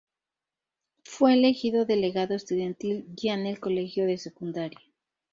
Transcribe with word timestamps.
Fue 1.03 1.33
elegido 1.33 1.85
delegado 1.85 2.33
estudiantil 2.33 3.05
ya 3.15 3.35
en 3.35 3.45
el 3.45 3.59
colegio 3.59 4.07
de 4.07 4.17
secundaria. 4.17 4.79